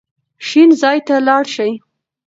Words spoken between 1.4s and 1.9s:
شئ.